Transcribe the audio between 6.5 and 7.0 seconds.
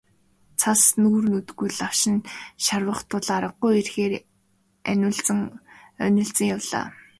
явлаа.